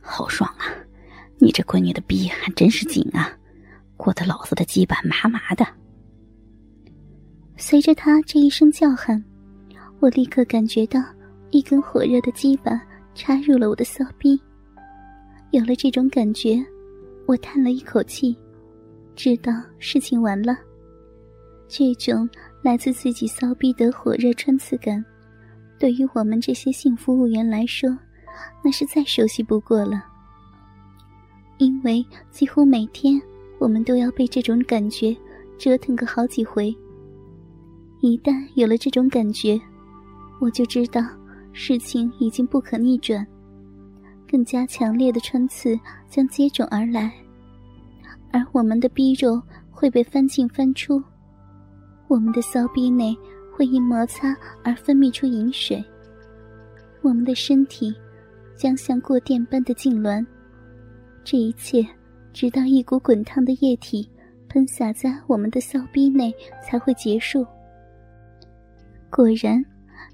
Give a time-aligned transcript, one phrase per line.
[0.00, 0.64] 好爽啊！
[1.38, 3.32] 你这闺女的逼还真是紧啊，
[3.96, 5.66] 裹得老子的鸡巴麻麻的。
[7.56, 9.22] 随着他这一声叫喊，
[10.00, 11.02] 我立刻感觉到
[11.50, 12.80] 一根火热的鸡巴
[13.14, 14.40] 插入了我的骚逼。
[15.50, 16.64] 有了这种感觉，
[17.26, 18.36] 我叹了一口气，
[19.14, 20.56] 知道事情完了。
[21.68, 22.28] 这种
[22.62, 25.04] 来自自己骚逼的火热穿刺感，
[25.78, 27.90] 对于我们这些性服务员来说，
[28.62, 30.04] 那是再熟悉不过了。
[31.58, 33.20] 因为几乎每天，
[33.58, 35.16] 我们都要被这种感觉
[35.58, 36.74] 折腾个好几回。
[38.00, 39.60] 一旦有了这种感觉，
[40.40, 41.02] 我就知道
[41.52, 43.26] 事情已经不可逆转，
[44.26, 47.12] 更加强烈的穿刺将接踵而来，
[48.32, 49.38] 而我们的逼肉
[49.70, 51.02] 会被翻进翻出。
[52.08, 53.14] 我们的骚逼内
[53.54, 55.84] 会因摩擦而分泌出饮水，
[57.02, 57.94] 我们的身体
[58.60, 60.22] 将像过电般的痉挛。
[61.24, 61.82] 这一切，
[62.30, 64.06] 直到一股滚烫的液体
[64.50, 66.30] 喷洒在我们的骚逼内
[66.62, 67.46] 才会结束。
[69.08, 69.64] 果然，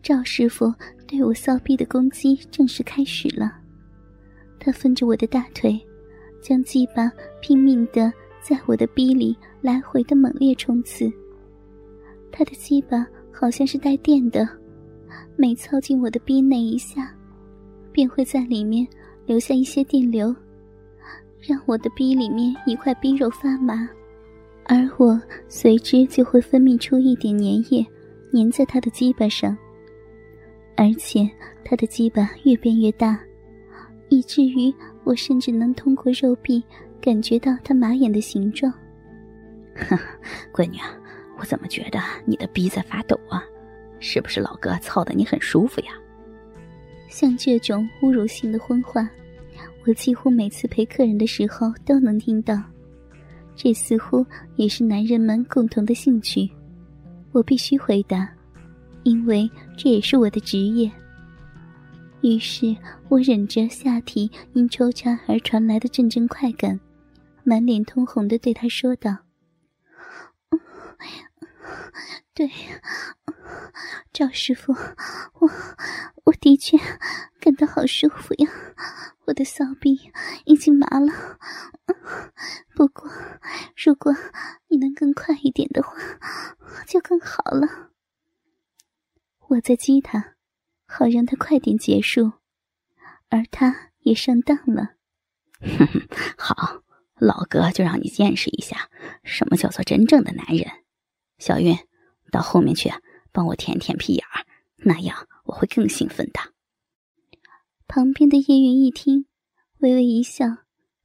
[0.00, 0.72] 赵师傅
[1.04, 3.50] 对我骚逼的攻击正式开始了。
[4.60, 5.76] 他分着我的大腿，
[6.40, 11.10] 将鸡巴拼命的在我的逼里来回的猛烈冲刺。
[12.30, 14.48] 他的鸡巴好像是带电的，
[15.34, 17.12] 每操进我的逼内一下，
[17.92, 18.86] 便会在里面
[19.26, 20.34] 留下一些电流，
[21.40, 23.88] 让我的逼里面一块逼肉发麻，
[24.64, 27.86] 而我随之就会分泌出一点粘液，
[28.32, 29.56] 粘在他的鸡巴上。
[30.76, 31.28] 而且
[31.64, 33.18] 他的鸡巴越变越大，
[34.08, 34.72] 以至于
[35.04, 36.62] 我甚至能通过肉壁
[37.00, 38.72] 感觉到他马眼的形状。
[39.74, 39.98] 哈，
[40.52, 40.96] 闺女啊！
[41.36, 43.44] 我怎么觉得你的逼在发抖啊？
[44.00, 45.92] 是不是老哥操的你很舒服呀？
[47.08, 49.08] 像这种侮辱性的荤话，
[49.86, 52.62] 我几乎每次陪客人的时候都能听到。
[53.56, 54.24] 这似乎
[54.56, 56.48] 也是男人们共同的兴趣。
[57.32, 58.28] 我必须回答，
[59.02, 60.90] 因为这也是我的职业。
[62.20, 62.74] 于是
[63.08, 66.78] 我忍着下体因抽插而传来的阵阵快感，
[67.44, 69.16] 满脸通红的对他说道。
[72.34, 72.50] 对，
[74.12, 75.50] 赵师傅，我
[76.24, 76.76] 我的确
[77.40, 78.48] 感到好舒服呀，
[79.26, 80.12] 我的骚逼
[80.44, 81.38] 已经麻了。
[82.74, 83.10] 不过，
[83.76, 84.14] 如果
[84.68, 85.94] 你能更快一点的话，
[86.86, 87.90] 就更好了。
[89.48, 90.36] 我在激他，
[90.86, 92.32] 好让他快点结束，
[93.30, 94.94] 而他也上当了。
[95.60, 96.82] 哼哼，好，
[97.16, 98.88] 老哥就让你见识一下
[99.24, 100.84] 什么叫做真正的男人。
[101.38, 101.76] 小韵，
[102.30, 102.90] 到后面去
[103.32, 104.44] 帮我舔舔屁眼儿，
[104.76, 106.40] 那样我会更兴奋的。
[107.86, 109.26] 旁边的叶韵一听，
[109.78, 110.44] 微微一笑，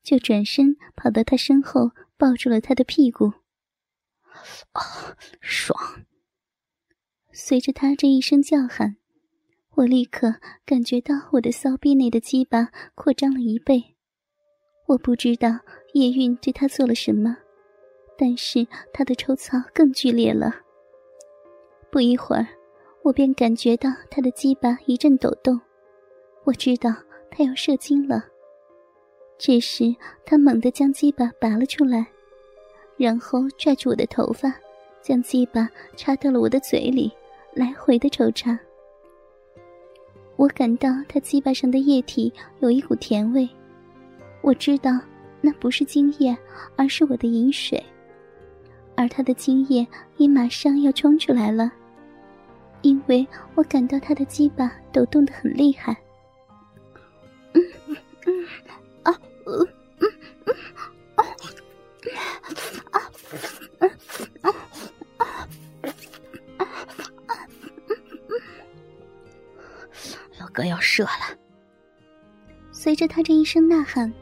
[0.04, 3.34] 就转身跑到他身后，抱住了他的屁股。
[4.72, 6.06] 啊，爽！
[7.32, 8.98] 随着他这一声叫喊，
[9.76, 13.96] 我立刻感觉到我的骚逼内的鸡巴扩张了一倍。
[14.88, 15.60] 我不知道
[15.94, 17.38] 叶韵对他做了什么。
[18.18, 20.56] 但是他的抽操更剧烈了。
[21.92, 22.48] 不一会儿，
[23.04, 25.60] 我便感觉到他的鸡巴一阵抖动，
[26.44, 26.94] 我知道
[27.30, 28.24] 他要射精了。
[29.38, 32.08] 这时，他猛地将鸡巴拔了出来，
[32.98, 34.54] 然后拽住我的头发，
[35.02, 37.12] 将鸡巴插到了我的嘴里，
[37.54, 38.58] 来回的抽插。
[40.36, 43.48] 我感到他鸡巴上的液体有一股甜味，
[44.42, 44.92] 我知道
[45.42, 46.36] 那不是精液，
[46.76, 47.84] 而是我的饮水。
[49.04, 51.70] 而他的精液也马上要冲出来了，
[52.84, 55.94] 因为我感到他的鸡巴抖动的很厉害。
[57.52, 57.62] 嗯
[58.26, 58.48] 嗯
[59.04, 59.12] 啊
[59.46, 59.68] 嗯
[60.00, 60.08] 嗯
[60.46, 60.56] 嗯
[61.16, 61.26] 啊
[62.92, 63.02] 啊啊
[64.42, 64.48] 啊
[65.18, 65.28] 啊
[67.28, 67.36] 啊！
[70.40, 71.38] 老哥要射了！
[72.72, 74.14] 随着他这一声呐喊，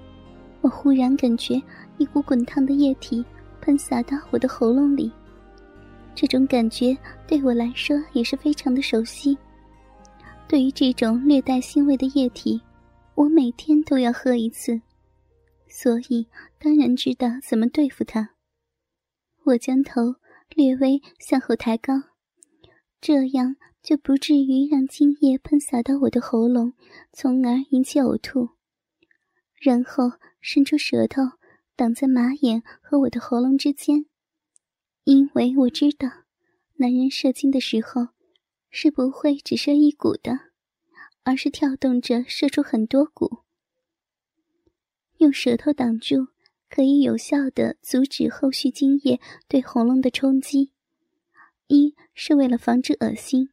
[0.61, 1.61] 我忽然感觉
[1.99, 3.23] 一股滚烫的液体。
[3.61, 5.11] 喷洒到我的喉咙里，
[6.13, 6.97] 这种感觉
[7.27, 9.37] 对我来说也是非常的熟悉。
[10.47, 12.61] 对于这种略带腥味的液体，
[13.15, 14.81] 我每天都要喝一次，
[15.69, 16.27] 所以
[16.59, 18.31] 当然知道怎么对付它。
[19.45, 20.15] 我将头
[20.55, 21.93] 略微向后抬高，
[22.99, 26.73] 这样就不至于让精液喷洒到我的喉咙，
[27.13, 28.49] 从而引起呕吐。
[29.55, 30.11] 然后
[30.41, 31.21] 伸出舌头。
[31.75, 34.05] 挡在马眼和我的喉咙之间，
[35.03, 36.07] 因为我知道，
[36.75, 38.09] 男人射精的时候
[38.69, 40.39] 是不会只射一股的，
[41.23, 43.39] 而是跳动着射出很多股，
[45.17, 46.27] 用舌头挡住，
[46.69, 50.71] 可以有效的阻止后续精液对喉咙的冲击。
[51.67, 53.49] 一是为了防止恶心，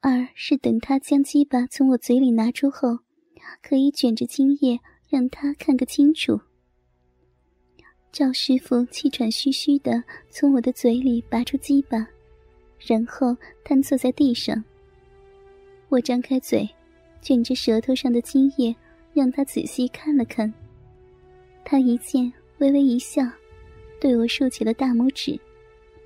[0.00, 3.00] 二是等他将鸡巴从我嘴里拿出后，
[3.62, 6.42] 可以卷着精液让他看个清楚。
[8.12, 12.04] 赵师傅气喘吁吁的从我的嘴里拔出鸡巴，
[12.84, 14.62] 然后瘫坐在地上。
[15.88, 16.68] 我张开嘴，
[17.22, 18.74] 卷着舌头上的精液，
[19.14, 20.52] 让他仔细看了看。
[21.64, 23.22] 他一见，微微一笑，
[24.00, 25.38] 对我竖起了大拇指，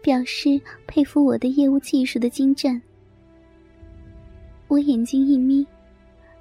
[0.02, 2.80] 表示佩服我的业务技术的精湛。
[4.68, 5.66] 我眼睛一眯，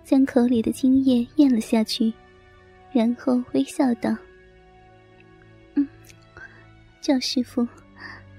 [0.03, 2.11] 将口里的精液咽了下去，
[2.91, 4.13] 然后微笑道。
[7.03, 7.67] 赵师傅，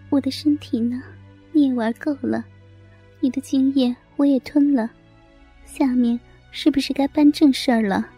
[0.09, 1.03] 我的身体呢？
[1.53, 2.43] 你也玩够了，
[3.21, 4.91] 你的精液我也吞了，
[5.67, 6.19] 下面
[6.51, 8.11] 是不是该办正事儿了？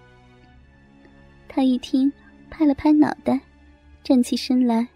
[1.49, 2.13] 他一听，
[2.49, 3.41] 拍了拍脑袋，
[4.05, 4.87] 站起身来，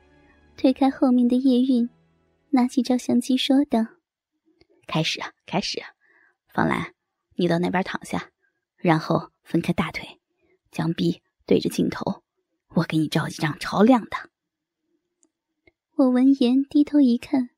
[0.56, 1.90] 推开后面的叶韵，
[2.50, 3.84] 拿起照相机说道
[4.86, 5.82] ：“开始啊，开始！
[6.54, 6.94] 方兰，
[7.34, 8.30] 你到那边躺下，
[8.76, 10.20] 然后分开大腿，
[10.70, 12.22] 将臂对着镜头，
[12.68, 14.30] 我给你照一张超亮的。”
[16.00, 17.50] 我闻言低头一看，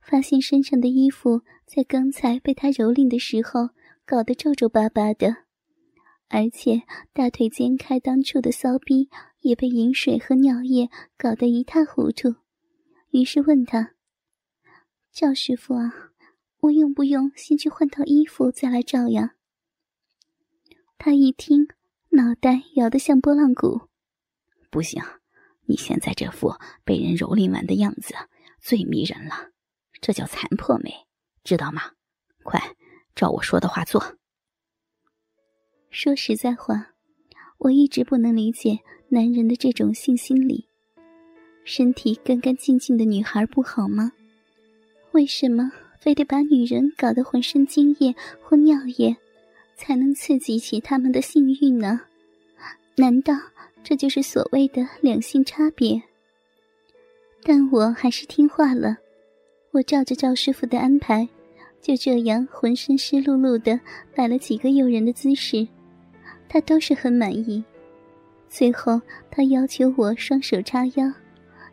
[0.00, 3.70] 发现身上的衣服在刚才被他蹂躏的时候
[4.04, 5.36] 搞得皱皱巴巴的，
[6.26, 12.34] 而且大腿间开裆处的骚逼也被饮水和尿液搞得一塌糊涂。
[13.10, 13.92] 于是问他
[15.14, 16.10] ：“赵师傅啊，
[16.62, 19.36] 我用不用先去换套衣服再来照呀？”
[20.98, 21.68] 他一听，
[22.08, 23.82] 脑袋摇得像拨浪鼓
[24.72, 25.00] ：“不行。”
[25.66, 26.54] 你现在这副
[26.84, 28.14] 被人蹂躏完的样子
[28.60, 29.50] 最迷人了，
[30.00, 31.06] 这叫残破美，
[31.44, 31.82] 知道吗？
[32.42, 32.60] 快
[33.14, 34.16] 照我说的话做。
[35.90, 36.92] 说实在话，
[37.58, 40.68] 我一直不能理解男人的这种性心理。
[41.64, 44.12] 身体干干净净的女孩不好吗？
[45.12, 49.16] 为什么非得把女人搞得浑身精液或尿液，
[49.74, 52.02] 才能刺激起他们的性欲呢？
[52.96, 53.34] 难道？
[53.88, 56.02] 这就是所谓的两性差别，
[57.44, 58.96] 但我还是听话了。
[59.70, 61.28] 我照着赵师傅的安排，
[61.80, 63.78] 就这样浑身湿漉漉的
[64.12, 65.68] 摆了几个诱人的姿势，
[66.48, 67.62] 他都是很满意。
[68.48, 69.00] 最后，
[69.30, 71.12] 他要求我双手叉腰，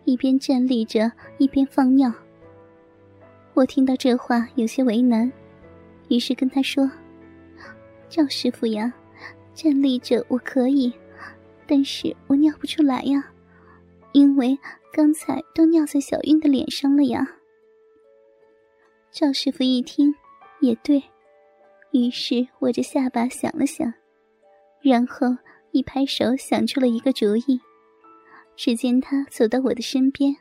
[0.06, 2.14] 一边站立着一边放尿。
[3.56, 5.32] 我听到这话有些为难，
[6.10, 6.88] 于是跟他说
[8.08, 8.94] ：“赵师傅呀，
[9.56, 10.94] 站立着我可以。”
[11.76, 13.34] 但是我尿不出来呀，
[14.12, 14.56] 因为
[14.94, 17.28] 刚才都尿在小韵的脸上了呀。
[19.10, 20.14] 赵师傅一听，
[20.60, 21.02] 也对，
[21.90, 23.92] 于是握着下巴想了想，
[24.84, 25.36] 然后
[25.72, 27.60] 一拍手想出了一个主意。
[28.56, 30.36] 只见他走到我的身边，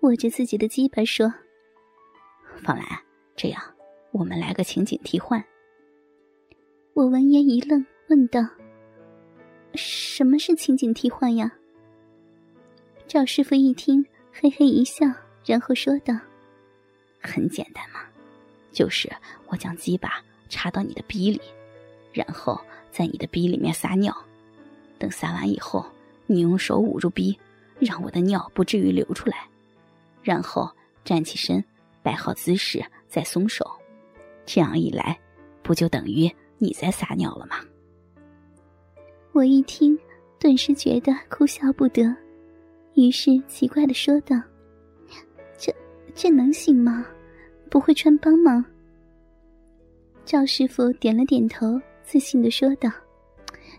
[0.00, 1.32] 握着自己的鸡巴说
[2.62, 2.84] ：“方兰，
[3.34, 3.62] 这样，
[4.12, 5.42] 我们来个情景替换。”
[6.92, 8.40] 我闻言一愣，问道。
[9.74, 11.52] 什么是情景替换呀？
[13.06, 15.06] 赵师傅一听，嘿嘿一笑，
[15.44, 16.14] 然后说道
[17.20, 18.00] ：“很简单嘛，
[18.72, 19.10] 就是
[19.46, 21.40] 我将鸡巴插到你的逼里，
[22.12, 22.60] 然后
[22.90, 24.14] 在你的逼里面撒尿，
[24.98, 25.86] 等撒完以后，
[26.26, 27.38] 你用手捂住逼，
[27.78, 29.46] 让我的尿不至于流出来，
[30.22, 30.70] 然后
[31.04, 31.64] 站起身，
[32.02, 33.64] 摆好姿势，再松手，
[34.44, 35.18] 这样一来，
[35.62, 37.60] 不就等于你在撒尿了吗？”
[39.32, 39.96] 我一听，
[40.38, 42.14] 顿时觉得哭笑不得，
[42.94, 44.40] 于是奇怪的说道
[45.56, 45.72] ：“这
[46.14, 47.06] 这能行吗？
[47.70, 48.64] 不会穿帮吗？”
[50.24, 52.90] 赵师傅点了点头，自信的说道：“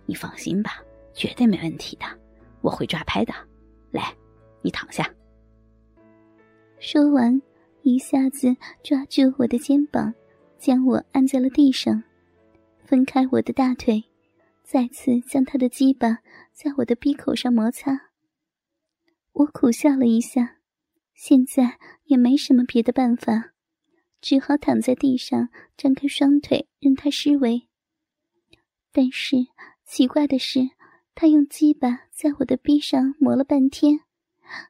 [0.05, 0.81] 你放心吧，
[1.13, 2.05] 绝对没问题的，
[2.61, 3.33] 我会抓拍的。
[3.91, 4.13] 来，
[4.61, 5.07] 你躺下。”
[6.79, 7.41] 说完，
[7.81, 10.13] 一下子抓住我的肩膀，
[10.57, 12.01] 将我按在了地上，
[12.85, 14.01] 分开我的大腿。
[14.71, 16.19] 再次将他的鸡巴
[16.53, 18.11] 在我的鼻口上摩擦，
[19.31, 20.57] 我苦笑了一下，
[21.15, 23.53] 现在也没什么别的办法，
[24.21, 27.67] 只好躺在地上，张开双腿任他施为。
[28.91, 29.37] 但是
[29.87, 30.69] 奇怪的是，
[31.15, 34.01] 他用鸡巴在我的臂上磨了半天，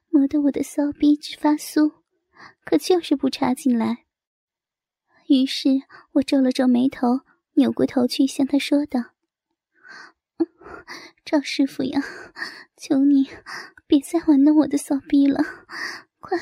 [0.08, 1.92] 磨得我的骚逼直发酥，
[2.64, 4.06] 可就是不插进来。
[5.28, 5.68] 于是
[6.12, 7.20] 我皱了皱眉头，
[7.56, 9.10] 扭过头去向他说道。
[11.24, 12.02] 赵师傅呀，
[12.76, 13.28] 求你
[13.86, 15.42] 别再玩弄我的骚逼了，
[16.18, 16.38] 快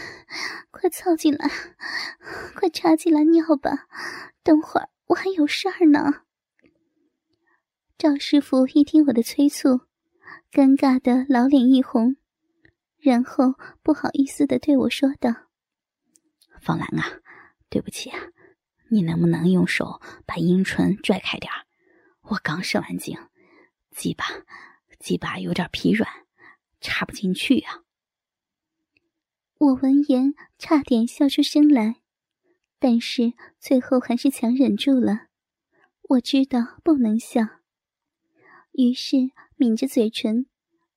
[0.70, 1.50] 快凑进来，
[2.54, 3.86] 快插进来尿吧！
[4.42, 6.22] 等会儿我还有事儿呢。
[7.98, 9.80] 赵师傅一听我的催促，
[10.52, 12.16] 尴尬的老脸一红，
[12.98, 15.34] 然后不好意思的对我说道
[16.62, 17.20] ：“方兰啊，
[17.68, 18.18] 对不起啊，
[18.90, 21.52] 你能不能用手把阴唇拽开点
[22.22, 23.18] 我刚射完精，
[23.98, 24.24] 鸡巴
[25.00, 26.08] 鸡巴有点疲软，
[26.80, 27.82] 插不进去啊。”
[29.58, 31.96] 我闻言差点笑出声来，
[32.78, 35.26] 但是最后还是强忍住了。
[36.10, 37.42] 我知道不能笑，
[38.70, 40.46] 于是抿着嘴唇，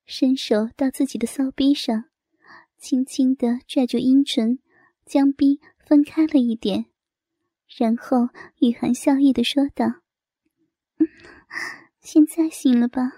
[0.05, 2.05] 伸手到自己的骚逼上，
[2.77, 4.59] 轻轻的拽住阴唇，
[5.07, 6.85] 将逼分开了一点，
[7.67, 8.29] 然后
[8.59, 10.01] 雨涵笑意的说道
[12.01, 13.11] ：“现在行了吧？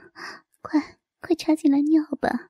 [0.62, 2.50] 快快插进来尿吧。”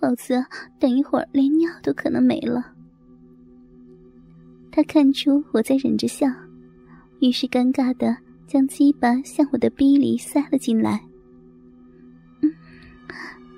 [0.00, 0.44] 否则，
[0.78, 2.72] 等一会儿连尿都可能没了。
[4.70, 6.28] 他看出我在忍着笑，
[7.20, 11.04] 于是尴尬的将鸡巴向我的逼里塞了进来。
[12.42, 12.54] 嗯，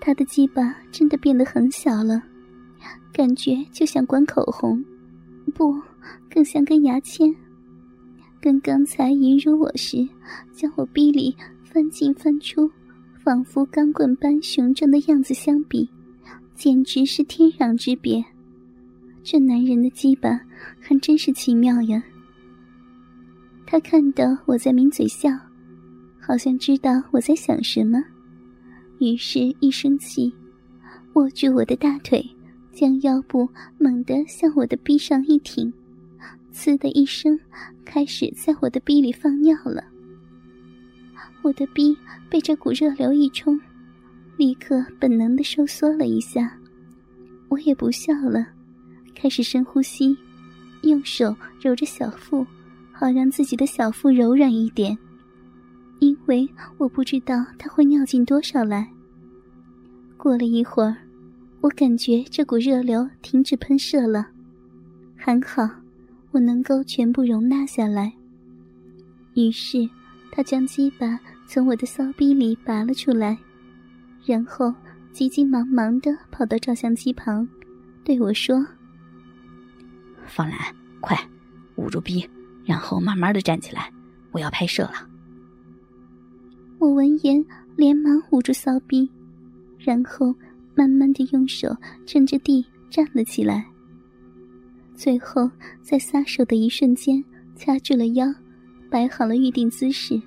[0.00, 2.22] 他的鸡巴真的变得很小了，
[3.12, 4.82] 感觉就像管口红，
[5.54, 5.78] 不，
[6.30, 7.36] 更像根牙签。
[8.40, 10.08] 跟刚才引入我时
[10.54, 11.36] 将我逼里
[11.72, 12.70] 翻进翻出，
[13.22, 15.88] 仿佛钢棍般雄壮的样子相比。
[16.54, 18.22] 简直是天壤之别，
[19.22, 20.38] 这男人的鸡巴
[20.78, 22.02] 还真是奇妙呀。
[23.64, 25.30] 他看到我在抿嘴笑，
[26.20, 27.98] 好像知道我在想什么，
[28.98, 30.30] 于是一生气，
[31.14, 32.22] 握住我的大腿，
[32.72, 33.48] 将腰部
[33.78, 35.72] 猛地向我的臂上一挺，
[36.52, 37.38] 呲的一声，
[37.86, 39.82] 开始在我的臂里放尿了。
[41.42, 41.96] 我的逼
[42.28, 43.60] 被这股热流一冲。
[44.36, 46.56] 立刻本能的收缩了一下，
[47.48, 48.46] 我也不笑了，
[49.14, 50.16] 开始深呼吸，
[50.82, 52.46] 用手揉着小腹，
[52.90, 54.96] 好让自己的小腹柔软一点，
[55.98, 58.90] 因为我不知道他会尿进多少来。
[60.16, 60.96] 过了一会儿，
[61.60, 64.28] 我感觉这股热流停止喷射了，
[65.16, 65.68] 还好
[66.30, 68.10] 我能够全部容纳下来。
[69.34, 69.86] 于是
[70.30, 73.36] 他将鸡巴从我的骚逼里拔了出来。
[74.24, 74.72] 然后
[75.12, 77.48] 急急忙忙的跑到照相机旁，
[78.04, 78.64] 对我说
[80.26, 80.58] ：“方兰，
[81.00, 81.18] 快
[81.76, 82.28] 捂住逼，
[82.64, 83.90] 然后慢慢的站起来，
[84.30, 85.08] 我要拍摄了。”
[86.78, 87.44] 我闻言
[87.76, 89.10] 连忙捂住骚逼，
[89.78, 90.34] 然后
[90.74, 93.66] 慢慢的用手撑着地站了起来。
[94.94, 97.24] 最后在撒手的一瞬间，
[97.56, 98.26] 掐住了腰，
[98.90, 100.20] 摆好了预定姿势，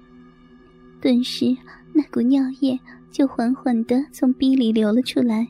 [1.01, 1.55] 顿时
[1.93, 2.79] 那股尿液。
[3.13, 5.48] 就缓缓地从逼里流了出来，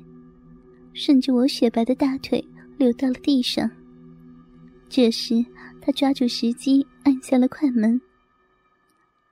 [0.94, 2.46] 顺着我雪白的大腿
[2.78, 3.72] 流到了地上。
[4.90, 5.46] 这时，
[5.80, 8.02] 他抓住时机按下了快门。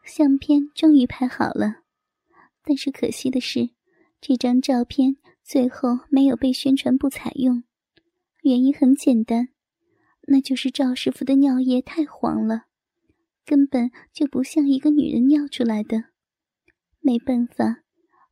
[0.05, 1.79] 相片终于拍好了，
[2.63, 3.71] 但是可惜的是，
[4.21, 7.63] 这张照片最后没有被宣传部采用。
[8.43, 9.49] 原因很简单，
[10.29, 12.63] 那就是赵师傅的尿液太黄了，
[13.45, 16.05] 根本就不像一个女人尿出来的。
[16.99, 17.83] 没办法。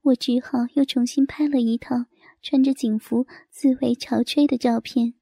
[0.01, 2.05] 我只好又重新拍了一套
[2.41, 5.13] 穿着警服自慰潮吹的照片。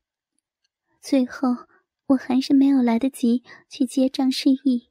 [1.01, 1.50] 最后，
[2.10, 4.87] 我还是没有来得及去接张诗意，